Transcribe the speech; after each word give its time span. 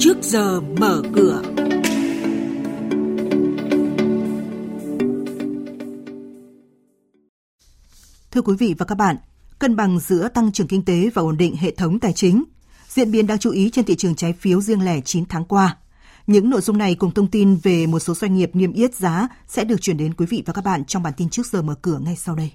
trước 0.00 0.16
giờ 0.22 0.60
mở 0.60 1.02
cửa. 1.14 1.42
Thưa 8.30 8.42
quý 8.42 8.54
vị 8.58 8.74
và 8.78 8.86
các 8.86 8.94
bạn, 8.94 9.16
cân 9.58 9.76
bằng 9.76 9.98
giữa 10.00 10.28
tăng 10.28 10.52
trưởng 10.52 10.66
kinh 10.66 10.84
tế 10.84 11.10
và 11.14 11.22
ổn 11.22 11.36
định 11.36 11.56
hệ 11.56 11.70
thống 11.70 12.00
tài 12.00 12.12
chính, 12.12 12.44
diễn 12.88 13.10
biến 13.10 13.26
đáng 13.26 13.38
chú 13.38 13.50
ý 13.50 13.70
trên 13.70 13.84
thị 13.84 13.94
trường 13.96 14.14
trái 14.14 14.32
phiếu 14.32 14.60
riêng 14.60 14.84
lẻ 14.84 15.00
9 15.00 15.24
tháng 15.28 15.44
qua. 15.44 15.76
Những 16.26 16.50
nội 16.50 16.60
dung 16.60 16.78
này 16.78 16.94
cùng 16.94 17.14
thông 17.14 17.30
tin 17.30 17.56
về 17.62 17.86
một 17.86 17.98
số 17.98 18.14
doanh 18.14 18.36
nghiệp 18.36 18.50
niêm 18.54 18.72
yết 18.72 18.94
giá 18.94 19.28
sẽ 19.48 19.64
được 19.64 19.80
chuyển 19.80 19.96
đến 19.96 20.14
quý 20.14 20.26
vị 20.26 20.42
và 20.46 20.52
các 20.52 20.64
bạn 20.64 20.84
trong 20.84 21.02
bản 21.02 21.12
tin 21.16 21.28
trước 21.28 21.46
giờ 21.46 21.62
mở 21.62 21.74
cửa 21.82 21.98
ngay 21.98 22.16
sau 22.16 22.34
đây. 22.34 22.52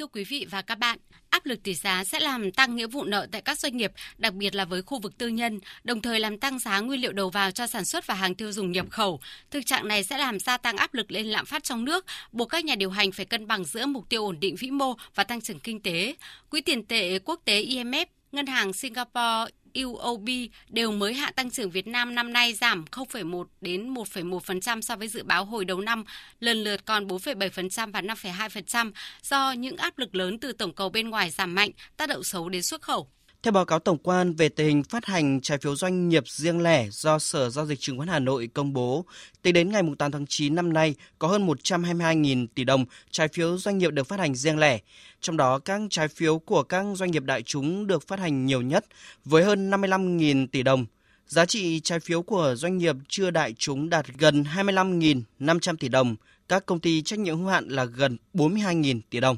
Thưa 0.00 0.06
quý 0.06 0.24
vị 0.24 0.46
và 0.50 0.62
các 0.62 0.78
bạn, 0.78 0.98
áp 1.30 1.46
lực 1.46 1.62
tỷ 1.62 1.74
giá 1.74 2.04
sẽ 2.04 2.20
làm 2.20 2.52
tăng 2.52 2.76
nghĩa 2.76 2.86
vụ 2.86 3.04
nợ 3.04 3.26
tại 3.32 3.40
các 3.40 3.58
doanh 3.58 3.76
nghiệp, 3.76 3.92
đặc 4.18 4.34
biệt 4.34 4.54
là 4.54 4.64
với 4.64 4.82
khu 4.82 4.98
vực 4.98 5.18
tư 5.18 5.28
nhân, 5.28 5.60
đồng 5.84 6.02
thời 6.02 6.20
làm 6.20 6.38
tăng 6.38 6.58
giá 6.58 6.80
nguyên 6.80 7.00
liệu 7.00 7.12
đầu 7.12 7.30
vào 7.30 7.50
cho 7.50 7.66
sản 7.66 7.84
xuất 7.84 8.06
và 8.06 8.14
hàng 8.14 8.34
tiêu 8.34 8.52
dùng 8.52 8.72
nhập 8.72 8.86
khẩu. 8.90 9.20
Thực 9.50 9.66
trạng 9.66 9.88
này 9.88 10.04
sẽ 10.04 10.18
làm 10.18 10.40
gia 10.40 10.56
tăng 10.56 10.76
áp 10.76 10.94
lực 10.94 11.12
lên 11.12 11.26
lạm 11.26 11.46
phát 11.46 11.64
trong 11.64 11.84
nước, 11.84 12.06
buộc 12.32 12.48
các 12.48 12.64
nhà 12.64 12.74
điều 12.74 12.90
hành 12.90 13.12
phải 13.12 13.26
cân 13.26 13.46
bằng 13.46 13.64
giữa 13.64 13.86
mục 13.86 14.08
tiêu 14.08 14.24
ổn 14.26 14.40
định 14.40 14.56
vĩ 14.56 14.70
mô 14.70 14.94
và 15.14 15.24
tăng 15.24 15.40
trưởng 15.40 15.60
kinh 15.60 15.80
tế. 15.80 16.14
Quỹ 16.50 16.60
tiền 16.60 16.84
tệ 16.84 17.18
quốc 17.18 17.40
tế 17.44 17.64
IMF 17.64 18.06
Ngân 18.32 18.46
hàng 18.46 18.72
Singapore 18.72 19.52
UOB 19.74 20.28
đều 20.68 20.92
mới 20.92 21.14
hạ 21.14 21.30
tăng 21.30 21.50
trưởng 21.50 21.70
Việt 21.70 21.86
Nam 21.86 22.14
năm 22.14 22.32
nay 22.32 22.54
giảm 22.54 22.84
0,1 22.90 23.44
đến 23.60 23.94
1,1% 23.94 24.80
so 24.80 24.96
với 24.96 25.08
dự 25.08 25.22
báo 25.22 25.44
hồi 25.44 25.64
đầu 25.64 25.80
năm, 25.80 26.04
lần 26.40 26.64
lượt 26.64 26.84
còn 26.84 27.06
4,7% 27.06 27.92
và 27.92 28.00
5,2% 28.00 28.92
do 29.22 29.52
những 29.52 29.76
áp 29.76 29.98
lực 29.98 30.14
lớn 30.14 30.38
từ 30.38 30.52
tổng 30.52 30.74
cầu 30.74 30.88
bên 30.88 31.10
ngoài 31.10 31.30
giảm 31.30 31.54
mạnh, 31.54 31.70
tác 31.96 32.08
động 32.08 32.24
xấu 32.24 32.48
đến 32.48 32.62
xuất 32.62 32.82
khẩu. 32.82 33.08
Theo 33.42 33.52
báo 33.52 33.64
cáo 33.64 33.78
tổng 33.78 33.98
quan 33.98 34.32
về 34.32 34.48
tình 34.48 34.66
hình 34.66 34.82
phát 34.82 35.06
hành 35.06 35.40
trái 35.40 35.58
phiếu 35.58 35.76
doanh 35.76 36.08
nghiệp 36.08 36.28
riêng 36.28 36.62
lẻ 36.62 36.88
do 36.90 37.18
Sở 37.18 37.50
Giao 37.50 37.66
dịch 37.66 37.80
Chứng 37.80 37.96
khoán 37.96 38.08
Hà 38.08 38.18
Nội 38.18 38.48
công 38.54 38.72
bố, 38.72 39.04
tính 39.42 39.54
đến 39.54 39.70
ngày 39.70 39.82
8 39.98 40.10
tháng 40.10 40.26
9 40.26 40.54
năm 40.54 40.72
nay 40.72 40.94
có 41.18 41.28
hơn 41.28 41.46
122.000 41.46 42.46
tỷ 42.54 42.64
đồng 42.64 42.84
trái 43.10 43.28
phiếu 43.28 43.58
doanh 43.58 43.78
nghiệp 43.78 43.90
được 43.90 44.08
phát 44.08 44.18
hành 44.18 44.34
riêng 44.34 44.58
lẻ. 44.58 44.78
Trong 45.20 45.36
đó, 45.36 45.58
các 45.58 45.80
trái 45.90 46.08
phiếu 46.08 46.38
của 46.38 46.62
các 46.62 46.84
doanh 46.94 47.10
nghiệp 47.10 47.22
đại 47.22 47.42
chúng 47.42 47.86
được 47.86 48.08
phát 48.08 48.18
hành 48.18 48.46
nhiều 48.46 48.62
nhất 48.62 48.84
với 49.24 49.44
hơn 49.44 49.70
55.000 49.70 50.46
tỷ 50.46 50.62
đồng. 50.62 50.86
Giá 51.26 51.46
trị 51.46 51.80
trái 51.80 52.00
phiếu 52.00 52.22
của 52.22 52.54
doanh 52.56 52.78
nghiệp 52.78 52.96
chưa 53.08 53.30
đại 53.30 53.54
chúng 53.58 53.90
đạt 53.90 54.06
gần 54.18 54.44
25.500 54.54 55.76
tỷ 55.76 55.88
đồng, 55.88 56.16
các 56.48 56.66
công 56.66 56.80
ty 56.80 57.02
trách 57.02 57.18
nhiệm 57.18 57.38
hữu 57.38 57.48
hạn 57.48 57.68
là 57.68 57.84
gần 57.84 58.16
42.000 58.34 59.00
tỷ 59.10 59.20
đồng. 59.20 59.36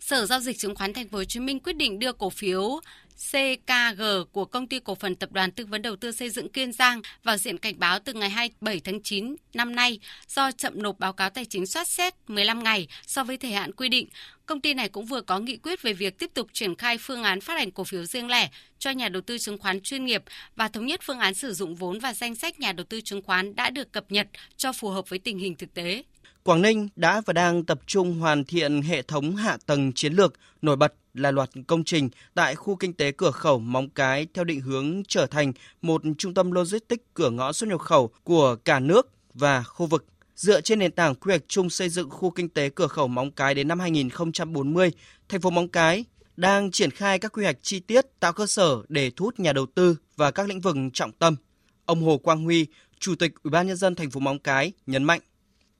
Sở 0.00 0.26
giao 0.26 0.40
dịch 0.40 0.58
chứng 0.58 0.74
khoán 0.74 0.92
Thành 0.92 1.08
phố 1.08 1.18
Hồ 1.18 1.24
Chí 1.24 1.40
Minh 1.40 1.60
quyết 1.60 1.76
định 1.76 1.98
đưa 1.98 2.12
cổ 2.12 2.30
phiếu 2.30 2.80
CKG 3.20 4.02
của 4.32 4.44
công 4.44 4.66
ty 4.66 4.80
cổ 4.80 4.94
phần 4.94 5.16
tập 5.16 5.32
đoàn 5.32 5.50
tư 5.50 5.66
vấn 5.66 5.82
đầu 5.82 5.96
tư 5.96 6.12
xây 6.12 6.30
dựng 6.30 6.48
Kiên 6.48 6.72
Giang 6.72 7.02
vào 7.24 7.36
diện 7.36 7.58
cảnh 7.58 7.74
báo 7.78 7.98
từ 7.98 8.12
ngày 8.12 8.30
27 8.30 8.80
tháng 8.80 9.02
9 9.02 9.36
năm 9.54 9.74
nay 9.74 9.98
do 10.28 10.52
chậm 10.52 10.82
nộp 10.82 10.98
báo 10.98 11.12
cáo 11.12 11.30
tài 11.30 11.44
chính 11.44 11.66
soát 11.66 11.88
xét 11.88 12.14
15 12.28 12.64
ngày 12.64 12.88
so 13.06 13.24
với 13.24 13.36
thời 13.36 13.52
hạn 13.52 13.72
quy 13.72 13.88
định. 13.88 14.08
Công 14.46 14.60
ty 14.60 14.74
này 14.74 14.88
cũng 14.88 15.06
vừa 15.06 15.20
có 15.20 15.38
nghị 15.38 15.56
quyết 15.56 15.82
về 15.82 15.92
việc 15.92 16.18
tiếp 16.18 16.30
tục 16.34 16.48
triển 16.52 16.76
khai 16.76 16.98
phương 16.98 17.22
án 17.22 17.40
phát 17.40 17.54
hành 17.54 17.70
cổ 17.70 17.84
phiếu 17.84 18.04
riêng 18.04 18.28
lẻ 18.28 18.50
cho 18.78 18.90
nhà 18.90 19.08
đầu 19.08 19.22
tư 19.22 19.38
chứng 19.38 19.58
khoán 19.58 19.80
chuyên 19.80 20.04
nghiệp 20.04 20.22
và 20.56 20.68
thống 20.68 20.86
nhất 20.86 21.00
phương 21.02 21.18
án 21.18 21.34
sử 21.34 21.54
dụng 21.54 21.74
vốn 21.74 21.98
và 21.98 22.14
danh 22.14 22.34
sách 22.34 22.60
nhà 22.60 22.72
đầu 22.72 22.84
tư 22.84 23.00
chứng 23.00 23.22
khoán 23.22 23.56
đã 23.56 23.70
được 23.70 23.92
cập 23.92 24.12
nhật 24.12 24.26
cho 24.56 24.72
phù 24.72 24.88
hợp 24.88 25.08
với 25.08 25.18
tình 25.18 25.38
hình 25.38 25.54
thực 25.54 25.74
tế. 25.74 26.02
Quảng 26.44 26.62
Ninh 26.62 26.88
đã 26.96 27.22
và 27.26 27.32
đang 27.32 27.64
tập 27.64 27.80
trung 27.86 28.18
hoàn 28.18 28.44
thiện 28.44 28.82
hệ 28.82 29.02
thống 29.02 29.36
hạ 29.36 29.56
tầng 29.66 29.92
chiến 29.92 30.12
lược 30.12 30.34
nổi 30.62 30.76
bật 30.76 30.94
là 31.14 31.30
loạt 31.30 31.50
công 31.66 31.84
trình 31.84 32.08
tại 32.34 32.54
khu 32.54 32.76
kinh 32.76 32.92
tế 32.92 33.12
cửa 33.12 33.30
khẩu 33.30 33.58
Móng 33.58 33.88
Cái 33.88 34.26
theo 34.34 34.44
định 34.44 34.60
hướng 34.60 35.02
trở 35.08 35.26
thành 35.26 35.52
một 35.82 36.02
trung 36.18 36.34
tâm 36.34 36.52
logistics 36.52 37.04
cửa 37.14 37.30
ngõ 37.30 37.52
xuất 37.52 37.68
nhập 37.68 37.80
khẩu 37.80 38.10
của 38.24 38.56
cả 38.64 38.80
nước 38.80 39.08
và 39.34 39.62
khu 39.62 39.86
vực. 39.86 40.06
Dựa 40.36 40.60
trên 40.60 40.78
nền 40.78 40.92
tảng 40.92 41.14
quy 41.14 41.30
hoạch 41.30 41.42
chung 41.48 41.70
xây 41.70 41.88
dựng 41.88 42.10
khu 42.10 42.30
kinh 42.30 42.48
tế 42.48 42.68
cửa 42.68 42.86
khẩu 42.86 43.08
Móng 43.08 43.30
Cái 43.30 43.54
đến 43.54 43.68
năm 43.68 43.80
2040, 43.80 44.92
thành 45.28 45.40
phố 45.40 45.50
Móng 45.50 45.68
Cái 45.68 46.04
đang 46.36 46.70
triển 46.70 46.90
khai 46.90 47.18
các 47.18 47.32
quy 47.32 47.44
hoạch 47.44 47.58
chi 47.62 47.80
tiết 47.80 48.20
tạo 48.20 48.32
cơ 48.32 48.46
sở 48.46 48.82
để 48.88 49.10
thu 49.16 49.24
hút 49.24 49.40
nhà 49.40 49.52
đầu 49.52 49.66
tư 49.74 49.96
và 50.16 50.30
các 50.30 50.48
lĩnh 50.48 50.60
vực 50.60 50.76
trọng 50.92 51.12
tâm. 51.12 51.36
Ông 51.84 52.02
Hồ 52.02 52.18
Quang 52.18 52.44
Huy, 52.44 52.66
Chủ 52.98 53.14
tịch 53.14 53.32
Ủy 53.42 53.50
ban 53.50 53.66
nhân 53.66 53.76
dân 53.76 53.94
thành 53.94 54.10
phố 54.10 54.20
Móng 54.20 54.38
Cái 54.38 54.72
nhấn 54.86 55.04
mạnh 55.04 55.20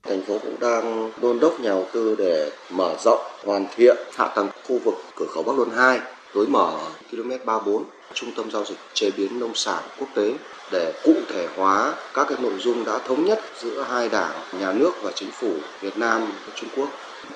Thành 0.03 0.21
phố 0.21 0.37
cũng 0.43 0.59
đang 0.59 1.11
đôn 1.21 1.39
đốc 1.39 1.59
nhà 1.59 1.69
đầu 1.69 1.85
tư 1.93 2.15
để 2.17 2.51
mở 2.69 2.95
rộng, 3.03 3.19
hoàn 3.45 3.65
thiện 3.75 3.97
hạ 4.15 4.27
tầng 4.27 4.49
khu 4.67 4.79
vực 4.79 4.93
cửa 5.15 5.25
khẩu 5.33 5.43
Bắc 5.43 5.55
Luân 5.57 5.69
2, 5.69 5.99
lối 6.33 6.47
mở 6.47 6.77
km 7.11 7.31
34, 7.45 7.83
trung 8.13 8.31
tâm 8.35 8.51
giao 8.51 8.65
dịch 8.65 8.77
chế 8.93 9.11
biến 9.17 9.39
nông 9.39 9.55
sản 9.55 9.83
quốc 9.99 10.07
tế 10.15 10.33
để 10.71 10.93
cụ 11.03 11.15
thể 11.29 11.47
hóa 11.55 11.93
các 12.13 12.27
cái 12.29 12.37
nội 12.41 12.53
dung 12.59 12.85
đã 12.85 12.97
thống 12.97 13.25
nhất 13.25 13.39
giữa 13.61 13.85
hai 13.89 14.09
đảng, 14.09 14.31
nhà 14.59 14.73
nước 14.73 14.91
và 15.01 15.11
chính 15.15 15.31
phủ 15.31 15.53
Việt 15.81 15.97
Nam 15.97 16.21
và 16.45 16.53
Trung 16.55 16.69
Quốc 16.75 16.89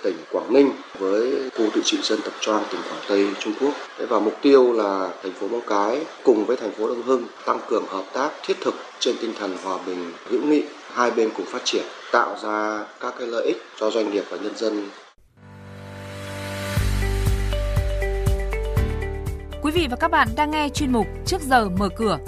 tỉnh 0.04 0.18
Quảng 0.32 0.54
Ninh 0.54 0.72
với 1.00 1.50
khu 1.58 1.66
tự 1.74 1.82
trị 1.86 1.98
dân 2.04 2.20
tộc 2.22 2.34
Choang 2.40 2.64
tỉnh 2.72 2.82
Quảng 2.82 3.02
Tây 3.08 3.28
Trung 3.40 3.54
Quốc. 3.60 3.74
Và 3.98 4.20
mục 4.20 4.34
tiêu 4.42 4.74
là 4.74 5.10
thành 5.24 5.34
phố 5.34 5.48
Móng 5.48 5.62
Cái 5.68 6.06
cùng 6.24 6.46
với 6.46 6.58
thành 6.58 6.72
phố 6.72 6.88
Đông 6.88 7.04
Hưng 7.04 7.24
tăng 7.46 7.60
cường 7.70 7.86
hợp 7.88 8.06
tác 8.14 8.30
thiết 8.44 8.58
thực 8.62 8.76
trên 9.00 9.16
tinh 9.22 9.34
thần 9.40 9.58
hòa 9.64 9.78
bình 9.86 10.14
hữu 10.30 10.42
nghị 10.42 10.64
hai 10.94 11.12
bên 11.12 11.30
cùng 11.38 11.46
phát 11.46 11.62
triển 11.66 11.84
tạo 12.12 12.38
ra 12.44 12.86
các 13.00 13.14
cái 13.20 13.28
lợi 13.28 13.46
ích 13.46 13.66
cho 13.80 13.92
doanh 13.92 14.12
nghiệp 14.12 14.24
và 14.30 14.38
nhân 14.38 14.58
dân. 14.58 14.90
Quý 19.66 19.72
vị 19.72 19.88
và 19.90 19.96
các 19.96 20.12
bạn 20.12 20.28
đang 20.36 20.52
nghe 20.52 20.70
chuyên 20.70 20.92
mục 20.92 21.08
Trước 21.26 21.42
giờ 21.42 21.70
mở 21.70 21.90
cửa. 21.90 22.20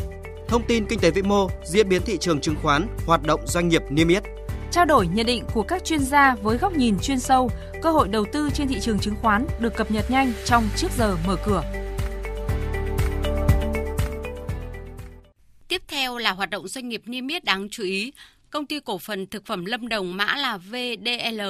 Thông 0.47 0.63
tin 0.67 0.85
kinh 0.85 0.99
tế 0.99 1.11
vĩ 1.11 1.21
mô, 1.21 1.47
diễn 1.65 1.89
biến 1.89 2.01
thị 2.05 2.17
trường 2.17 2.41
chứng 2.41 2.55
khoán, 2.61 2.87
hoạt 3.05 3.23
động 3.23 3.41
doanh 3.45 3.69
nghiệp 3.69 3.81
niêm 3.89 4.07
yết. 4.07 4.23
Trao 4.71 4.85
đổi 4.85 5.07
nhận 5.07 5.25
định 5.25 5.43
của 5.53 5.63
các 5.63 5.85
chuyên 5.85 5.99
gia 5.99 6.35
với 6.35 6.57
góc 6.57 6.73
nhìn 6.73 6.99
chuyên 6.99 7.19
sâu, 7.19 7.49
cơ 7.81 7.91
hội 7.91 8.07
đầu 8.07 8.25
tư 8.33 8.49
trên 8.53 8.67
thị 8.67 8.79
trường 8.81 8.99
chứng 8.99 9.15
khoán 9.21 9.45
được 9.59 9.75
cập 9.75 9.91
nhật 9.91 10.11
nhanh 10.11 10.33
trong 10.45 10.63
Trước 10.75 10.91
giờ 10.97 11.17
mở 11.27 11.35
cửa. 11.45 11.63
Tiếp 15.67 15.81
theo 15.87 16.17
là 16.17 16.31
hoạt 16.31 16.49
động 16.49 16.67
doanh 16.67 16.89
nghiệp 16.89 17.01
niêm 17.05 17.27
yết 17.27 17.43
đáng 17.43 17.67
chú 17.71 17.83
ý 17.83 18.13
công 18.49 18.65
ty 18.65 18.79
cổ 18.79 18.97
phần 18.97 19.27
thực 19.27 19.45
phẩm 19.45 19.65
Lâm 19.65 19.87
Đồng 19.87 20.17
mã 20.17 20.35
là 20.35 20.57
VDL 20.57 21.41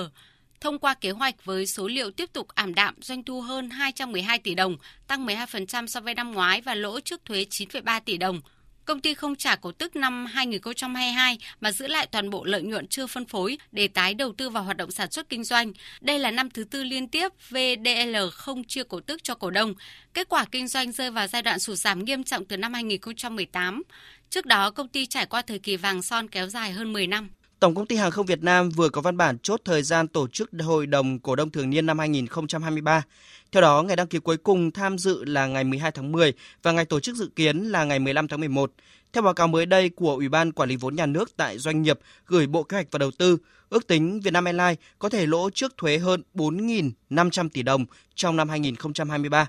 thông 0.62 0.80
qua 0.80 0.94
kế 0.94 1.12
hoạch 1.12 1.46
với 1.46 1.68
số 1.68 1.88
liệu 1.88 2.12
tiếp 2.12 2.34
tục 2.34 2.48
ảm 2.48 2.76
đạm 2.76 2.96
doanh 3.02 3.24
thu 3.24 3.42
hơn 3.42 3.70
212 3.70 4.40
tỷ 4.40 4.56
đồng, 4.56 4.78
tăng 5.08 5.26
12% 5.26 5.88
so 5.88 6.00
với 6.00 6.16
năm 6.16 6.32
ngoái 6.32 6.62
và 6.62 6.76
lỗ 6.76 7.00
trước 7.00 7.26
thuế 7.26 7.46
9,3 7.50 8.02
tỷ 8.06 8.18
đồng. 8.18 8.42
Công 8.88 9.02
ty 9.02 9.14
không 9.14 9.36
trả 9.36 9.56
cổ 9.56 9.72
tức 9.72 9.96
năm 9.96 10.26
2022 10.26 11.38
mà 11.62 11.72
giữ 11.72 11.88
lại 11.88 12.08
toàn 12.12 12.30
bộ 12.30 12.46
lợi 12.46 12.62
nhuận 12.62 12.88
chưa 12.88 13.08
phân 13.08 13.26
phối 13.26 13.58
để 13.72 13.88
tái 13.88 14.14
đầu 14.14 14.34
tư 14.38 14.50
vào 14.50 14.64
hoạt 14.64 14.78
động 14.78 14.92
sản 14.92 15.12
xuất 15.12 15.30
kinh 15.30 15.44
doanh. 15.44 15.72
Đây 16.02 16.20
là 16.20 16.32
năm 16.32 16.50
thứ 16.50 16.64
tư 16.64 16.84
liên 16.84 17.08
tiếp 17.08 17.32
VDL 17.50 18.16
không 18.34 18.64
chia 18.64 18.84
cổ 18.84 19.00
tức 19.00 19.24
cho 19.24 19.36
cổ 19.36 19.50
đông. 19.50 19.74
Kết 20.14 20.30
quả 20.30 20.46
kinh 20.52 20.68
doanh 20.68 20.92
rơi 20.92 21.12
vào 21.12 21.28
giai 21.28 21.42
đoạn 21.42 21.60
sụt 21.60 21.78
giảm 21.78 22.06
nghiêm 22.06 22.24
trọng 22.24 22.46
từ 22.46 22.58
năm 22.58 22.74
2018. 22.74 23.84
Trước 24.30 24.46
đó, 24.46 24.72
công 24.72 24.88
ty 24.88 25.06
trải 25.06 25.26
qua 25.26 25.42
thời 25.42 25.60
kỳ 25.60 25.78
vàng 25.78 26.02
son 26.02 26.28
kéo 26.28 26.48
dài 26.48 26.72
hơn 26.72 26.94
10 26.94 27.08
năm. 27.08 27.30
Tổng 27.60 27.76
công 27.76 27.86
ty 27.86 27.96
Hàng 27.96 28.12
không 28.12 28.26
Việt 28.26 28.44
Nam 28.44 28.70
vừa 28.70 28.90
có 28.90 29.02
văn 29.02 29.18
bản 29.18 29.38
chốt 29.40 29.62
thời 29.66 29.84
gian 29.84 30.08
tổ 30.08 30.28
chức 30.28 30.50
Hội 30.60 30.86
đồng 30.86 31.20
Cổ 31.20 31.36
đông 31.36 31.50
Thường 31.50 31.70
niên 31.70 31.86
năm 31.86 32.00
2023. 32.00 33.04
Theo 33.52 33.62
đó, 33.62 33.84
ngày 33.84 33.96
đăng 33.96 34.08
ký 34.08 34.20
cuối 34.20 34.38
cùng 34.38 34.72
tham 34.72 34.98
dự 34.98 35.26
là 35.26 35.48
ngày 35.48 35.64
12 35.64 35.92
tháng 35.92 36.12
10 36.12 36.34
và 36.64 36.72
ngày 36.72 36.86
tổ 36.86 37.00
chức 37.00 37.16
dự 37.16 37.30
kiến 37.36 37.58
là 37.64 37.84
ngày 37.84 38.00
15 38.00 38.28
tháng 38.28 38.40
11. 38.40 38.72
Theo 39.14 39.22
báo 39.22 39.34
cáo 39.34 39.48
mới 39.48 39.66
đây 39.66 39.90
của 39.90 40.16
Ủy 40.16 40.30
ban 40.30 40.52
Quản 40.52 40.70
lý 40.70 40.76
vốn 40.76 40.96
nhà 40.96 41.06
nước 41.06 41.38
tại 41.38 41.58
doanh 41.58 41.82
nghiệp 41.82 42.00
gửi 42.26 42.48
Bộ 42.48 42.64
Kế 42.64 42.78
hoạch 42.78 42.88
và 42.92 43.00
Đầu 43.00 43.12
tư, 43.12 43.38
ước 43.70 43.88
tính 43.88 44.20
Vietnam 44.22 44.46
Airlines 44.46 44.78
có 45.00 45.10
thể 45.10 45.26
lỗ 45.26 45.50
trước 45.50 45.78
thuế 45.78 45.98
hơn 45.98 46.24
4.500 46.36 47.50
tỷ 47.50 47.64
đồng 47.64 47.86
trong 48.16 48.36
năm 48.36 48.50
2023. 48.50 49.48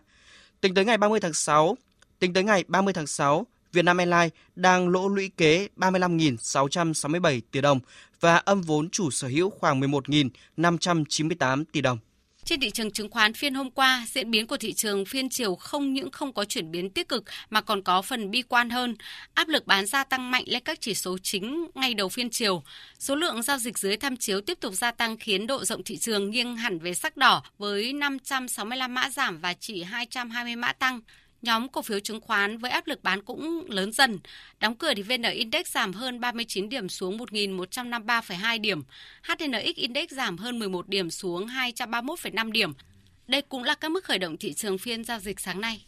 Tính 0.61 0.75
tới 0.75 0.85
ngày 0.85 0.99
30 0.99 1.21
tháng 1.21 1.33
6, 1.33 1.77
tính 2.19 2.33
tới 2.33 2.45
ngày 2.45 2.65
30 2.69 2.95
tháng 2.95 3.07
6, 3.07 3.47
Vietnam 3.73 3.97
Airlines 3.97 4.33
đang 4.57 4.89
lỗ 4.89 5.09
lũy 5.09 5.31
kế 5.37 5.69
35.667 5.77 7.41
tỷ 7.51 7.61
đồng 7.61 7.81
và 8.21 8.37
âm 8.37 8.63
vốn 8.63 8.91
chủ 8.91 9.11
sở 9.11 9.29
hữu 9.29 9.51
khoảng 9.51 9.81
11.598 9.81 11.65
tỷ 11.73 11.81
đồng. 11.81 11.99
Trên 12.49 12.61
thị 12.61 12.71
trường 12.71 12.91
chứng 12.91 13.11
khoán 13.11 13.35
phiên 13.35 13.55
hôm 13.55 13.71
qua, 13.71 14.07
diễn 14.13 14.31
biến 14.31 14.47
của 14.47 14.57
thị 14.57 14.73
trường 14.73 15.05
phiên 15.05 15.29
chiều 15.29 15.55
không 15.55 15.93
những 15.93 16.11
không 16.11 16.33
có 16.33 16.45
chuyển 16.45 16.71
biến 16.71 16.91
tích 16.91 17.09
cực 17.09 17.25
mà 17.51 17.61
còn 17.61 17.83
có 17.83 18.03
phần 18.03 18.31
bi 18.31 18.43
quan 18.43 18.71
hơn. 18.71 18.97
Áp 19.35 19.49
lực 19.49 19.67
bán 19.67 19.87
gia 19.87 20.05
tăng 20.05 20.31
mạnh 20.31 20.45
lên 20.47 20.63
các 20.65 20.81
chỉ 20.81 20.95
số 20.95 21.19
chính 21.19 21.67
ngay 21.75 21.95
đầu 21.95 22.09
phiên 22.09 22.31
chiều. 22.31 22.63
Số 22.99 23.15
lượng 23.15 23.43
giao 23.43 23.59
dịch 23.59 23.79
dưới 23.79 23.97
tham 23.97 24.17
chiếu 24.17 24.41
tiếp 24.41 24.59
tục 24.61 24.75
gia 24.75 24.91
tăng 24.91 25.17
khiến 25.17 25.47
độ 25.47 25.65
rộng 25.65 25.83
thị 25.83 25.97
trường 25.97 26.31
nghiêng 26.31 26.57
hẳn 26.57 26.79
về 26.79 26.95
sắc 26.95 27.17
đỏ 27.17 27.43
với 27.59 27.93
565 27.93 28.95
mã 28.95 29.11
giảm 29.11 29.39
và 29.39 29.55
chỉ 29.55 29.83
220 29.83 30.57
mã 30.57 30.73
tăng 30.73 31.01
nhóm 31.43 31.69
cổ 31.69 31.83
phiếu 31.83 32.01
chứng 32.01 32.21
khoán 32.21 32.59
với 32.59 32.71
áp 32.71 32.87
lực 32.87 33.03
bán 33.03 33.23
cũng 33.23 33.71
lớn 33.71 33.93
dần. 33.93 34.19
Đóng 34.61 34.75
cửa 34.75 34.95
thì 34.95 35.03
VN 35.03 35.23
Index 35.23 35.67
giảm 35.67 35.93
hơn 35.93 36.21
39 36.21 36.69
điểm 36.69 36.89
xuống 36.89 37.19
1.153,2 37.19 38.61
điểm. 38.61 38.83
HNX 39.23 39.75
Index 39.75 40.11
giảm 40.11 40.39
hơn 40.39 40.59
11 40.59 40.89
điểm 40.89 41.11
xuống 41.11 41.47
231,5 41.47 42.53
điểm. 42.53 42.73
Đây 43.27 43.43
cũng 43.43 43.65
là 43.65 43.75
các 43.75 43.91
mức 43.91 44.05
khởi 44.05 44.19
động 44.19 44.37
thị 44.37 44.53
trường 44.53 44.79
phiên 44.79 45.05
giao 45.05 45.19
dịch 45.19 45.41
sáng 45.41 45.61
nay. 45.61 45.85